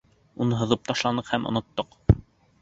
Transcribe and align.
Уны 0.45 0.57
һыҙып 0.61 0.89
ташланыҡ 0.91 1.29
һәм 1.35 1.45
оноттоҡ! 1.51 1.95